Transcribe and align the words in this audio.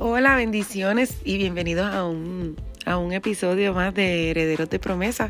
Hola, 0.00 0.36
bendiciones 0.36 1.18
y 1.24 1.38
bienvenidos 1.38 1.92
a 1.92 2.04
un, 2.04 2.54
a 2.86 2.98
un 2.98 3.12
episodio 3.12 3.74
más 3.74 3.92
de 3.92 4.30
Herederos 4.30 4.70
de 4.70 4.78
Promesa. 4.78 5.28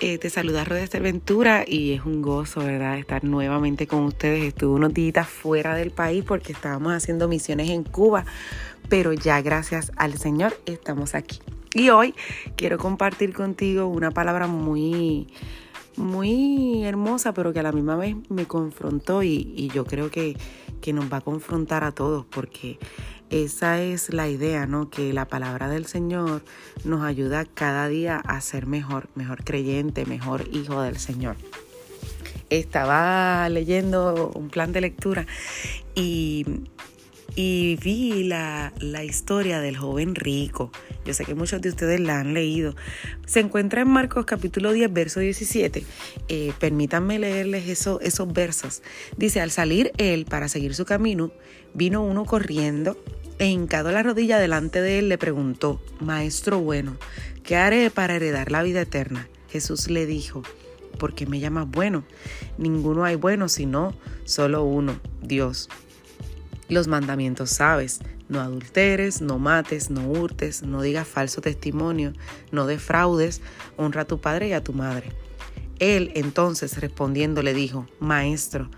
Eh, 0.00 0.16
te 0.16 0.30
saluda 0.30 0.64
Rodester 0.64 1.02
Ventura 1.02 1.62
y 1.68 1.92
es 1.92 2.06
un 2.06 2.22
gozo, 2.22 2.60
¿verdad?, 2.60 2.96
estar 2.96 3.22
nuevamente 3.22 3.86
con 3.86 4.04
ustedes. 4.04 4.44
Estuve 4.44 4.76
unos 4.76 4.94
días 4.94 5.28
fuera 5.28 5.74
del 5.74 5.90
país 5.90 6.24
porque 6.26 6.52
estábamos 6.52 6.94
haciendo 6.94 7.28
misiones 7.28 7.68
en 7.68 7.84
Cuba, 7.84 8.24
pero 8.88 9.12
ya 9.12 9.42
gracias 9.42 9.92
al 9.96 10.16
Señor 10.16 10.58
estamos 10.64 11.14
aquí. 11.14 11.40
Y 11.74 11.90
hoy 11.90 12.14
quiero 12.56 12.78
compartir 12.78 13.34
contigo 13.34 13.88
una 13.88 14.10
palabra 14.10 14.46
muy 14.46 15.28
muy 15.96 16.84
hermosa, 16.84 17.34
pero 17.34 17.52
que 17.52 17.58
a 17.58 17.64
la 17.64 17.72
misma 17.72 17.96
vez 17.96 18.16
me 18.30 18.46
confrontó 18.46 19.22
y, 19.22 19.52
y 19.56 19.68
yo 19.68 19.84
creo 19.84 20.10
que, 20.10 20.36
que, 20.80 20.92
nos 20.92 21.12
va 21.12 21.16
a 21.16 21.20
confrontar 21.20 21.82
a 21.82 21.90
todos, 21.90 22.24
porque 22.24 22.78
esa 23.30 23.82
es 23.82 24.12
la 24.12 24.28
idea, 24.28 24.66
¿no? 24.66 24.90
Que 24.90 25.12
la 25.12 25.26
palabra 25.26 25.68
del 25.68 25.86
Señor 25.86 26.42
nos 26.84 27.02
ayuda 27.02 27.44
cada 27.44 27.88
día 27.88 28.16
a 28.16 28.40
ser 28.40 28.66
mejor, 28.66 29.08
mejor 29.14 29.44
creyente, 29.44 30.06
mejor 30.06 30.48
hijo 30.52 30.80
del 30.82 30.98
Señor. 30.98 31.36
Estaba 32.50 33.48
leyendo 33.48 34.32
un 34.34 34.48
plan 34.48 34.72
de 34.72 34.80
lectura 34.80 35.26
y 35.94 36.46
vi 37.36 38.24
la, 38.24 38.72
historia 39.04 39.60
del 39.60 39.76
joven 39.76 40.14
rico. 40.14 40.72
Yo 41.04 41.14
sé 41.14 41.24
que 41.24 41.34
muchos 41.34 41.60
de 41.60 41.68
ustedes 41.68 42.00
la 42.00 42.20
han 42.20 42.34
leído. 42.34 42.74
Se 43.26 43.40
encuentra 43.40 43.82
en 43.82 43.88
Marcos 43.88 44.24
capítulo 44.26 44.72
10, 44.72 44.92
verso 44.92 45.20
17. 45.20 45.84
Eh, 46.28 46.52
permítanme 46.58 47.18
leerles 47.18 47.68
eso, 47.68 48.00
esos 48.00 48.32
versos. 48.32 48.82
Dice, 49.16 49.40
al 49.40 49.50
salir 49.50 49.92
él 49.98 50.24
para 50.24 50.48
seguir 50.48 50.74
su 50.74 50.84
camino, 50.84 51.30
vino 51.74 52.02
uno 52.02 52.24
corriendo 52.24 52.96
e 53.38 53.46
hincado 53.46 53.92
la 53.92 54.02
rodilla 54.02 54.38
delante 54.38 54.80
de 54.80 54.98
él 54.98 55.08
le 55.08 55.18
preguntó, 55.18 55.80
Maestro 56.00 56.60
bueno, 56.60 56.96
¿qué 57.44 57.56
haré 57.56 57.90
para 57.90 58.16
heredar 58.16 58.50
la 58.50 58.62
vida 58.62 58.80
eterna? 58.80 59.28
Jesús 59.48 59.88
le 59.88 60.06
dijo, 60.06 60.42
¿por 60.98 61.14
qué 61.14 61.26
me 61.26 61.40
llamas 61.40 61.68
bueno? 61.70 62.04
Ninguno 62.58 63.04
hay 63.04 63.16
bueno 63.16 63.48
sino 63.48 63.94
solo 64.24 64.64
uno, 64.64 65.00
Dios. 65.22 65.68
Los 66.68 66.88
mandamientos 66.88 67.50
sabes, 67.50 68.00
no 68.28 68.40
adulteres, 68.40 69.22
no 69.22 69.38
mates, 69.38 69.88
no 69.90 70.06
hurtes, 70.06 70.62
no 70.62 70.82
digas 70.82 71.08
falso 71.08 71.40
testimonio, 71.40 72.12
no 72.52 72.66
defraudes, 72.66 73.40
honra 73.76 74.02
a 74.02 74.06
tu 74.06 74.20
padre 74.20 74.48
y 74.48 74.52
a 74.52 74.62
tu 74.62 74.72
madre. 74.72 75.12
Él 75.78 76.10
entonces 76.14 76.78
respondiendo 76.80 77.42
le 77.42 77.54
dijo, 77.54 77.86
Maestro, 78.00 78.68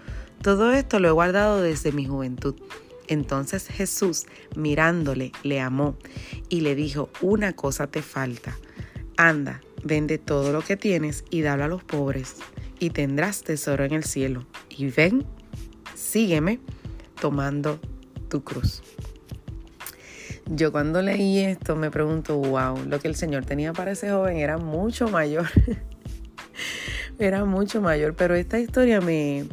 todo 0.42 0.72
esto 0.72 1.00
lo 1.00 1.08
he 1.08 1.12
guardado 1.12 1.60
desde 1.60 1.92
mi 1.92 2.06
juventud. 2.06 2.54
Entonces 3.10 3.66
Jesús, 3.66 4.26
mirándole, 4.54 5.32
le 5.42 5.60
amó 5.60 5.96
y 6.48 6.60
le 6.60 6.76
dijo, 6.76 7.10
una 7.20 7.54
cosa 7.54 7.88
te 7.88 8.02
falta. 8.02 8.56
Anda, 9.16 9.60
vende 9.82 10.16
todo 10.16 10.52
lo 10.52 10.62
que 10.62 10.76
tienes 10.76 11.24
y 11.28 11.40
dalo 11.40 11.64
a 11.64 11.68
los 11.68 11.82
pobres, 11.82 12.36
y 12.78 12.90
tendrás 12.90 13.42
tesoro 13.42 13.84
en 13.84 13.94
el 13.94 14.04
cielo. 14.04 14.46
Y 14.68 14.86
ven, 14.86 15.26
sígueme 15.96 16.60
tomando 17.20 17.80
tu 18.28 18.44
cruz. 18.44 18.80
Yo 20.46 20.70
cuando 20.70 21.02
leí 21.02 21.40
esto 21.40 21.74
me 21.74 21.90
pregunto, 21.90 22.36
wow, 22.36 22.78
lo 22.86 23.00
que 23.00 23.08
el 23.08 23.16
Señor 23.16 23.44
tenía 23.44 23.72
para 23.72 23.90
ese 23.90 24.08
joven 24.10 24.36
era 24.36 24.56
mucho 24.56 25.08
mayor. 25.08 25.48
era 27.18 27.44
mucho 27.44 27.82
mayor, 27.82 28.14
pero 28.14 28.36
esta 28.36 28.60
historia 28.60 29.00
me, 29.00 29.46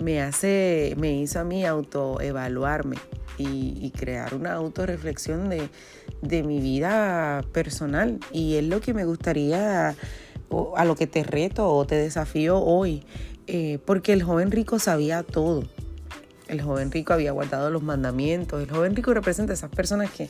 me 0.00 0.20
hace, 0.22 0.94
me 0.98 1.12
hizo 1.12 1.40
a 1.40 1.44
mí 1.44 1.64
autoevaluarme 1.64 2.96
y, 3.38 3.78
y 3.80 3.90
crear 3.90 4.34
una 4.34 4.54
autorreflexión 4.54 5.48
de, 5.48 5.68
de 6.22 6.42
mi 6.42 6.60
vida 6.60 7.44
personal. 7.52 8.18
Y 8.32 8.56
es 8.56 8.64
lo 8.64 8.80
que 8.80 8.94
me 8.94 9.04
gustaría, 9.04 9.94
a 10.76 10.84
lo 10.84 10.96
que 10.96 11.06
te 11.06 11.22
reto 11.22 11.68
o 11.68 11.86
te 11.86 11.94
desafío 11.94 12.58
hoy, 12.58 13.04
eh, 13.46 13.78
porque 13.84 14.12
el 14.12 14.22
joven 14.22 14.50
rico 14.50 14.78
sabía 14.78 15.22
todo. 15.22 15.64
El 16.48 16.62
joven 16.62 16.90
rico 16.90 17.12
había 17.12 17.30
guardado 17.30 17.70
los 17.70 17.82
mandamientos. 17.82 18.60
El 18.60 18.70
joven 18.70 18.96
rico 18.96 19.14
representa 19.14 19.52
a 19.52 19.54
esas 19.54 19.70
personas 19.70 20.10
que, 20.10 20.28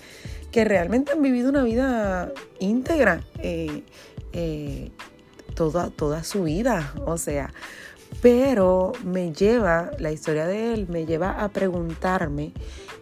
que 0.52 0.64
realmente 0.64 1.12
han 1.12 1.22
vivido 1.22 1.48
una 1.48 1.62
vida 1.62 2.30
íntegra 2.58 3.22
eh, 3.38 3.82
eh, 4.34 4.90
toda, 5.54 5.88
toda 5.88 6.22
su 6.22 6.44
vida. 6.44 6.92
O 7.06 7.16
sea, 7.16 7.54
pero 8.20 8.92
me 9.04 9.32
lleva, 9.32 9.90
la 9.98 10.12
historia 10.12 10.46
de 10.46 10.74
él 10.74 10.86
me 10.88 11.06
lleva 11.06 11.42
a 11.42 11.48
preguntarme, 11.48 12.52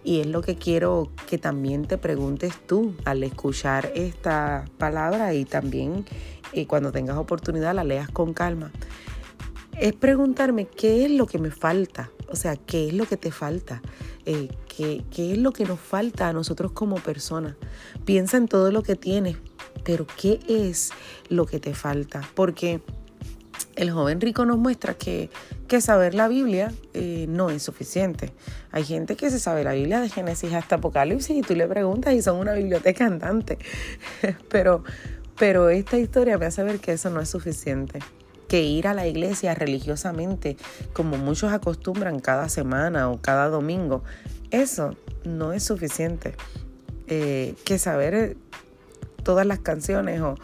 y 0.04 0.20
es 0.20 0.26
lo 0.26 0.42
que 0.42 0.56
quiero 0.56 1.10
que 1.28 1.38
también 1.38 1.86
te 1.86 1.98
preguntes 1.98 2.54
tú 2.66 2.94
al 3.04 3.22
escuchar 3.24 3.92
esta 3.94 4.64
palabra 4.78 5.34
y 5.34 5.44
también 5.44 6.06
eh, 6.52 6.66
cuando 6.66 6.92
tengas 6.92 7.16
oportunidad 7.18 7.74
la 7.74 7.84
leas 7.84 8.08
con 8.08 8.32
calma. 8.32 8.70
Es 9.76 9.92
preguntarme 9.92 10.66
qué 10.66 11.04
es 11.04 11.10
lo 11.10 11.26
que 11.26 11.38
me 11.38 11.50
falta 11.50 12.10
o 12.30 12.36
sea, 12.36 12.56
¿qué 12.56 12.88
es 12.88 12.94
lo 12.94 13.06
que 13.06 13.16
te 13.16 13.30
falta? 13.30 13.82
Eh, 14.26 14.48
¿qué, 14.68 15.04
¿Qué 15.10 15.32
es 15.32 15.38
lo 15.38 15.52
que 15.52 15.64
nos 15.64 15.80
falta 15.80 16.28
a 16.28 16.32
nosotros 16.32 16.72
como 16.72 16.96
personas? 16.96 17.56
Piensa 18.04 18.36
en 18.36 18.48
todo 18.48 18.70
lo 18.70 18.82
que 18.82 18.96
tienes, 18.96 19.36
pero 19.84 20.06
¿qué 20.20 20.40
es 20.48 20.90
lo 21.28 21.46
que 21.46 21.58
te 21.58 21.74
falta? 21.74 22.22
Porque 22.34 22.82
el 23.78 23.92
joven 23.92 24.20
rico 24.20 24.44
nos 24.44 24.58
muestra 24.58 24.94
que, 24.94 25.30
que 25.68 25.80
saber 25.80 26.12
la 26.12 26.26
Biblia 26.26 26.72
eh, 26.94 27.26
no 27.28 27.48
es 27.48 27.62
suficiente. 27.62 28.32
Hay 28.72 28.84
gente 28.84 29.16
que 29.16 29.30
se 29.30 29.38
sabe 29.38 29.62
la 29.62 29.72
Biblia 29.72 30.00
de 30.00 30.08
Génesis 30.08 30.52
hasta 30.52 30.76
Apocalipsis 30.76 31.36
y 31.36 31.42
tú 31.42 31.54
le 31.54 31.68
preguntas 31.68 32.12
y 32.12 32.20
son 32.20 32.38
una 32.38 32.54
biblioteca 32.54 33.06
andante. 33.06 33.56
pero, 34.50 34.82
pero 35.38 35.68
esta 35.68 35.96
historia 35.96 36.38
me 36.38 36.46
hace 36.46 36.64
ver 36.64 36.80
que 36.80 36.92
eso 36.92 37.08
no 37.08 37.20
es 37.20 37.30
suficiente 37.30 38.00
que 38.48 38.62
ir 38.62 38.88
a 38.88 38.94
la 38.94 39.06
iglesia 39.06 39.54
religiosamente, 39.54 40.56
como 40.94 41.18
muchos 41.18 41.52
acostumbran 41.52 42.18
cada 42.18 42.48
semana 42.48 43.10
o 43.10 43.20
cada 43.20 43.48
domingo. 43.48 44.02
Eso 44.50 44.96
no 45.24 45.52
es 45.52 45.62
suficiente. 45.62 46.34
Eh, 47.06 47.54
que 47.64 47.78
saber 47.78 48.36
todas 49.22 49.46
las 49.46 49.58
canciones 49.58 50.20
o, 50.22 50.36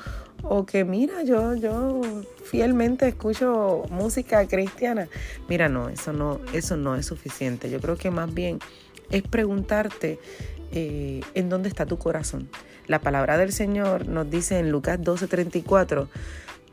o 0.49 0.67
que 0.67 0.85
mira, 0.85 1.23
yo, 1.23 1.55
yo 1.55 2.01
fielmente 2.45 3.09
escucho 3.09 3.85
música 3.91 4.47
cristiana. 4.47 5.09
Mira, 5.49 5.69
no, 5.69 5.89
eso 5.89 6.13
no, 6.13 6.41
eso 6.53 6.77
no 6.77 6.97
es 6.97 7.07
suficiente. 7.07 7.71
Yo 7.71 7.81
creo 7.81 7.97
que 7.97 8.11
más 8.11 8.33
bien 8.33 8.59
es 9.11 9.23
preguntarte 9.23 10.19
eh, 10.73 11.23
en 11.35 11.49
dónde 11.49 11.69
está 11.69 11.87
tu 11.87 11.99
corazón. 11.99 12.49
La 12.87 13.01
palabra 13.01 13.39
del 13.39 13.53
Señor 13.53 14.09
nos 14.09 14.29
dice 14.29 14.59
en 14.59 14.71
Lucas 14.71 15.01
12:34, 15.01 16.09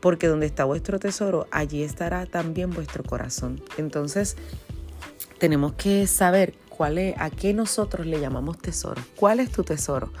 porque 0.00 0.26
donde 0.26 0.46
está 0.46 0.64
vuestro 0.64 0.98
tesoro, 0.98 1.46
allí 1.50 1.82
estará 1.82 2.26
también 2.26 2.70
vuestro 2.70 3.02
corazón. 3.04 3.62
Entonces, 3.78 4.36
tenemos 5.38 5.72
que 5.74 6.06
saber 6.06 6.54
cuál 6.68 6.98
es, 6.98 7.14
a 7.18 7.30
qué 7.30 7.54
nosotros 7.54 8.06
le 8.06 8.20
llamamos 8.20 8.58
tesoro. 8.58 9.00
¿Cuál 9.16 9.40
es 9.40 9.50
tu 9.50 9.62
tesoro? 9.62 10.12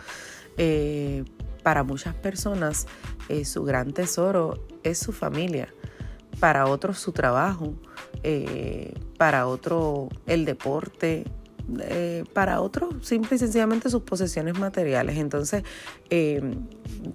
Eh, 0.56 1.24
para 1.62 1.82
muchas 1.84 2.14
personas, 2.14 2.86
eh, 3.28 3.44
su 3.44 3.64
gran 3.64 3.92
tesoro 3.92 4.66
es 4.82 4.98
su 4.98 5.12
familia. 5.12 5.72
Para 6.40 6.66
otros, 6.66 6.98
su 6.98 7.12
trabajo. 7.12 7.74
Eh, 8.22 8.94
para 9.18 9.46
otro, 9.46 10.08
el 10.26 10.44
deporte, 10.44 11.24
eh, 11.80 12.24
para 12.32 12.60
otros 12.60 13.06
simple 13.06 13.36
y 13.36 13.38
sencillamente 13.38 13.88
sus 13.88 14.02
posesiones 14.02 14.58
materiales. 14.58 15.16
Entonces, 15.16 15.62
eh, 16.10 16.56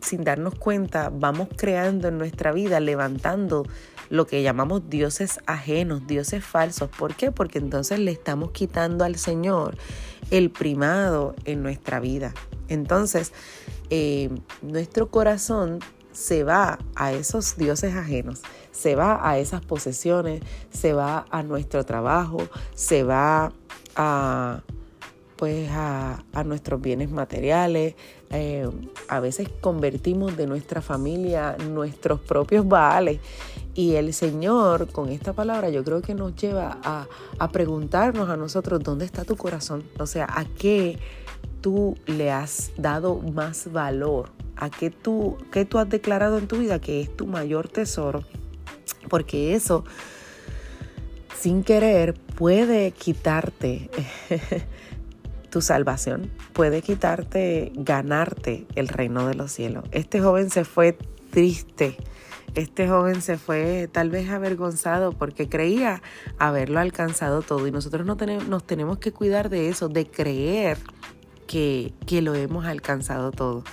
sin 0.01 0.23
darnos 0.23 0.55
cuenta, 0.55 1.09
vamos 1.09 1.49
creando 1.55 2.07
en 2.07 2.17
nuestra 2.17 2.51
vida, 2.51 2.79
levantando 2.79 3.65
lo 4.09 4.25
que 4.25 4.41
llamamos 4.41 4.89
dioses 4.89 5.39
ajenos, 5.45 6.07
dioses 6.07 6.43
falsos. 6.45 6.89
¿Por 6.89 7.15
qué? 7.15 7.31
Porque 7.31 7.59
entonces 7.59 7.99
le 7.99 8.11
estamos 8.11 8.51
quitando 8.51 9.03
al 9.03 9.15
Señor 9.15 9.77
el 10.31 10.49
primado 10.49 11.35
en 11.45 11.61
nuestra 11.61 11.99
vida. 11.99 12.33
Entonces, 12.67 13.31
eh, 13.89 14.29
nuestro 14.61 15.09
corazón 15.09 15.79
se 16.11 16.43
va 16.43 16.79
a 16.95 17.13
esos 17.13 17.57
dioses 17.57 17.95
ajenos, 17.95 18.41
se 18.71 18.95
va 18.95 19.19
a 19.29 19.37
esas 19.37 19.61
posesiones, 19.61 20.41
se 20.71 20.93
va 20.93 21.25
a 21.29 21.43
nuestro 21.43 21.85
trabajo, 21.85 22.39
se 22.73 23.03
va 23.03 23.53
a, 23.95 24.61
pues 25.35 25.69
a, 25.71 26.23
nuestros 26.43 26.81
bienes 26.81 27.11
materiales. 27.11 27.93
Eh, 28.31 28.67
a 29.07 29.19
veces 29.19 29.47
convertimos 29.61 30.35
de 30.35 30.47
nuestra 30.47 30.81
familia 30.81 31.55
nuestros 31.69 32.19
propios 32.19 32.67
baales. 32.67 33.19
Y 33.75 33.93
el 33.93 34.11
Señor, 34.11 34.91
con 34.91 35.09
esta 35.09 35.33
palabra, 35.33 35.69
yo 35.69 35.83
creo 35.83 36.01
que 36.01 36.15
nos 36.15 36.35
lleva 36.35 36.79
a, 36.83 37.07
a 37.37 37.51
preguntarnos 37.51 38.27
a 38.27 38.35
nosotros, 38.35 38.81
¿dónde 38.81 39.05
está 39.05 39.23
tu 39.23 39.37
corazón? 39.37 39.83
O 39.99 40.07
sea, 40.07 40.25
¿a 40.27 40.45
qué 40.45 40.97
tú 41.61 41.97
le 42.05 42.31
has 42.31 42.71
dado 42.77 43.21
más 43.21 43.71
valor? 43.71 44.31
¿A 44.55 44.69
qué 44.69 44.89
tú, 44.89 45.37
qué 45.51 45.65
tú 45.65 45.77
has 45.77 45.89
declarado 45.89 46.37
en 46.37 46.47
tu 46.47 46.57
vida 46.57 46.79
que 46.79 47.01
es 47.01 47.15
tu 47.15 47.27
mayor 47.27 47.67
tesoro? 47.67 48.23
Porque 49.09 49.53
eso 49.53 49.83
sin 51.39 51.63
querer 51.63 52.13
puede 52.13 52.91
quitarte 52.91 53.89
tu 55.49 55.61
salvación 55.61 56.31
puede 56.57 56.81
quitarte, 56.81 57.71
ganarte 57.75 58.65
el 58.73 58.87
reino 58.87 59.27
de 59.27 59.35
los 59.35 59.51
cielos. 59.51 59.83
Este 59.91 60.19
joven 60.19 60.49
se 60.49 60.65
fue 60.65 60.97
triste. 61.29 61.95
Este 62.55 62.87
joven 62.87 63.21
se 63.21 63.37
fue 63.37 63.87
tal 63.91 64.09
vez 64.09 64.27
avergonzado 64.31 65.11
porque 65.11 65.47
creía 65.47 66.01
haberlo 66.39 66.79
alcanzado 66.79 67.43
todo 67.43 67.67
y 67.67 67.71
nosotros 67.71 68.07
no 68.07 68.17
tenemos, 68.17 68.47
nos 68.47 68.65
tenemos 68.65 68.97
que 68.97 69.11
cuidar 69.11 69.49
de 69.49 69.69
eso, 69.69 69.87
de 69.87 70.07
creer 70.07 70.79
que, 71.47 71.93
lo 72.21 72.35
hemos 72.35 72.65
alcanzado 72.65 73.31
todo. 73.31 73.63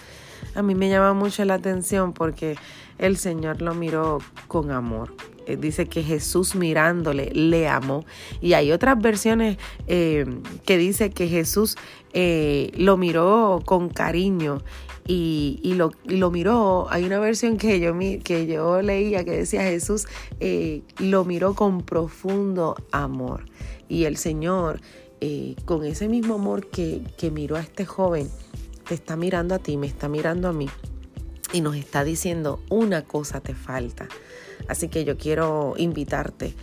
A 0.55 0.62
mí 0.62 0.75
me 0.75 0.88
llama 0.88 1.12
mucho 1.12 1.44
la 1.44 1.55
atención 1.55 2.12
porque 2.12 2.56
el 2.99 3.17
Señor 3.17 3.61
lo 3.61 3.75
miró 3.75 4.19
con 4.49 4.71
amor. 4.71 5.15
Eh, 5.47 5.56
dice 5.56 5.87
que 5.87 6.03
Jesús 6.03 6.55
mirándole 6.55 7.31
le 7.35 7.69
amó. 7.69 8.05
Y 8.41 8.55
hay 8.55 8.73
otras 8.73 9.00
versiones 9.00 9.59
eh, 9.87 10.25
que 10.65 10.79
dice 10.79 11.11
que 11.11 11.29
Jesús 11.29 11.76
eh, 12.12 12.71
lo 12.76 12.97
miró 12.97 13.61
con 13.65 13.88
cariño 13.88 14.62
y, 15.06 15.75
lo, 15.77 16.31
miró. 16.31 16.87
Hay 16.88 17.05
una 17.05 17.19
versión 17.19 17.59
que 17.59 17.79
yo, 17.81 17.93
que 17.99 18.47
yo 18.47 18.81
leía 18.81 19.25
que 19.25 19.32
decía 19.32 19.62
Jesús 19.62 20.06
lo 20.99 21.25
miró 21.25 21.55
con 21.55 21.82
profundo 21.82 22.77
amor. 22.91 23.44
Y 23.88 24.05
el 24.05 24.17
Señor, 24.17 24.81
con 25.65 25.85
ese 25.85 26.09
mismo 26.09 26.35
amor 26.35 26.69
que, 26.69 27.03
que 27.17 27.31
miró 27.31 27.56
a 27.56 27.61
este 27.61 27.85
joven, 27.85 28.29
te 28.87 28.94
está 28.94 29.17
mirando 29.17 29.55
a 29.55 29.59
ti, 29.59 29.76
me 29.76 29.87
está 29.87 30.09
mirando 30.09 30.49
a 30.49 30.53
mí 30.53 30.69
y 31.53 31.61
nos 31.61 31.76
está 31.76 32.05
diciendo 32.05 32.61
una 32.69 33.05
cosa 33.05 33.41
te 33.41 33.55
falta. 33.55 34.09
Así 34.69 34.88
que 34.88 35.05
yo 35.05 35.17
quiero 35.17 35.75
invitarte 35.76 36.55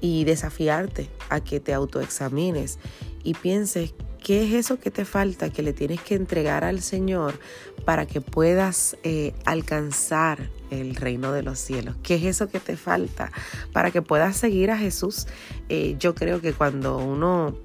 y 0.00 0.24
desafiarte 0.24 1.08
a 1.28 1.40
que 1.40 1.60
te 1.60 1.72
autoexamines 1.72 2.78
y 3.22 3.34
pienses 3.34 3.94
qué 4.22 4.44
es 4.44 4.52
eso 4.52 4.78
que 4.78 4.90
te 4.90 5.04
falta, 5.04 5.50
que 5.50 5.62
le 5.62 5.72
tienes 5.72 6.00
que 6.02 6.14
entregar 6.14 6.64
al 6.64 6.80
Señor 6.82 7.38
para 7.84 8.06
que 8.06 8.20
puedas 8.20 8.96
eh, 9.02 9.32
alcanzar 9.44 10.50
el 10.70 10.94
reino 10.94 11.32
de 11.32 11.42
los 11.42 11.58
cielos. 11.58 11.96
¿Qué 12.02 12.16
es 12.16 12.24
eso 12.24 12.48
que 12.48 12.60
te 12.60 12.76
falta 12.76 13.32
para 13.72 13.90
que 13.90 14.02
puedas 14.02 14.36
seguir 14.36 14.70
a 14.70 14.78
Jesús? 14.78 15.26
Eh, 15.68 15.96
yo 15.98 16.14
creo 16.14 16.40
que 16.40 16.52
cuando 16.52 16.98
uno 16.98 17.56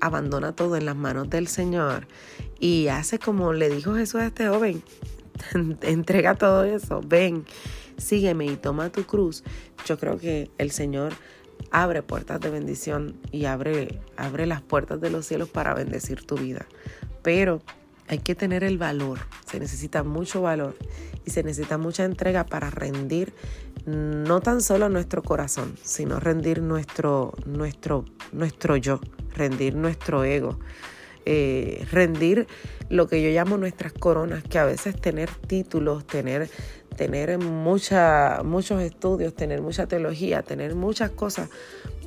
abandona 0.00 0.54
todo 0.54 0.76
en 0.76 0.86
las 0.86 0.96
manos 0.96 1.30
del 1.30 1.48
Señor 1.48 2.06
y 2.58 2.88
hace 2.88 3.18
como 3.18 3.52
le 3.52 3.68
dijo 3.68 3.94
Jesús 3.94 4.20
a 4.20 4.26
este 4.26 4.48
joven, 4.48 4.82
entrega 5.82 6.34
todo 6.34 6.64
eso, 6.64 7.00
ven, 7.04 7.44
sígueme 7.96 8.46
y 8.46 8.56
toma 8.56 8.90
tu 8.90 9.04
cruz, 9.04 9.44
yo 9.86 9.98
creo 9.98 10.18
que 10.18 10.50
el 10.58 10.70
Señor 10.70 11.12
abre 11.70 12.02
puertas 12.02 12.40
de 12.40 12.50
bendición 12.50 13.16
y 13.32 13.46
abre, 13.46 14.00
abre 14.16 14.46
las 14.46 14.62
puertas 14.62 15.00
de 15.00 15.10
los 15.10 15.26
cielos 15.26 15.48
para 15.48 15.74
bendecir 15.74 16.24
tu 16.24 16.36
vida. 16.36 16.66
Pero 17.22 17.62
hay 18.08 18.18
que 18.18 18.34
tener 18.34 18.62
el 18.62 18.78
valor, 18.78 19.18
se 19.46 19.58
necesita 19.58 20.02
mucho 20.02 20.42
valor 20.42 20.76
y 21.24 21.30
se 21.30 21.42
necesita 21.42 21.76
mucha 21.76 22.04
entrega 22.04 22.44
para 22.44 22.70
rendir 22.70 23.34
no 23.84 24.40
tan 24.40 24.60
solo 24.60 24.88
nuestro 24.88 25.22
corazón, 25.22 25.74
sino 25.82 26.20
rendir 26.20 26.62
nuestro, 26.62 27.34
nuestro, 27.46 28.04
nuestro 28.32 28.76
yo, 28.76 29.00
rendir 29.36 29.74
nuestro 29.74 30.24
ego. 30.24 30.58
Eh, 31.28 31.84
rendir 31.90 32.46
lo 32.88 33.08
que 33.08 33.20
yo 33.20 33.30
llamo 33.30 33.56
nuestras 33.56 33.92
coronas, 33.92 34.44
que 34.44 34.60
a 34.60 34.64
veces 34.64 34.94
tener 35.00 35.28
títulos, 35.28 36.06
tener, 36.06 36.48
tener 36.96 37.38
muchos 37.38 38.80
estudios, 38.80 39.34
tener 39.34 39.60
mucha 39.60 39.88
teología, 39.88 40.42
tener 40.42 40.76
muchas 40.76 41.10
cosas 41.10 41.50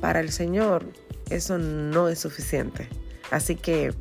para 0.00 0.20
el 0.20 0.32
Señor, 0.32 0.86
eso 1.28 1.58
no 1.58 2.08
es 2.08 2.18
suficiente. 2.18 2.88
Así 3.30 3.56
que 3.56 3.92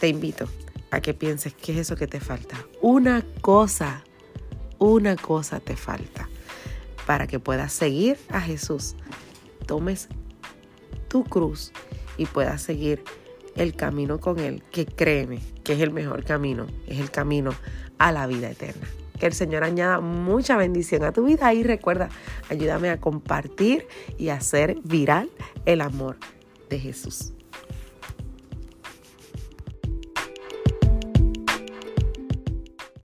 te 0.00 0.08
invito 0.08 0.48
a 0.90 1.00
que 1.00 1.14
pienses 1.14 1.54
qué 1.54 1.72
es 1.72 1.78
eso 1.78 1.94
que 1.94 2.08
te 2.08 2.18
falta. 2.18 2.56
Una 2.82 3.24
cosa, 3.40 4.02
una 4.78 5.14
cosa 5.14 5.60
te 5.60 5.76
falta 5.76 6.28
para 7.06 7.28
que 7.28 7.38
puedas 7.38 7.72
seguir 7.72 8.18
a 8.28 8.40
Jesús. 8.40 8.96
Tomes 9.66 10.08
tu 11.08 11.22
cruz 11.22 11.72
y 12.18 12.26
puedas 12.26 12.60
seguir 12.60 13.02
el 13.56 13.74
camino 13.74 14.20
con 14.20 14.38
Él, 14.38 14.62
que 14.70 14.84
créeme 14.84 15.40
que 15.64 15.72
es 15.72 15.80
el 15.80 15.90
mejor 15.90 16.24
camino, 16.24 16.66
es 16.86 16.98
el 16.98 17.10
camino 17.10 17.50
a 17.98 18.12
la 18.12 18.26
vida 18.26 18.50
eterna. 18.50 18.86
Que 19.18 19.26
el 19.26 19.32
Señor 19.32 19.64
añada 19.64 20.00
mucha 20.00 20.56
bendición 20.56 21.02
a 21.04 21.12
tu 21.12 21.24
vida 21.24 21.52
y 21.52 21.62
recuerda, 21.62 22.08
ayúdame 22.50 22.90
a 22.90 23.00
compartir 23.00 23.86
y 24.16 24.28
hacer 24.28 24.76
viral 24.84 25.30
el 25.66 25.80
amor 25.80 26.18
de 26.68 26.78
Jesús. 26.78 27.32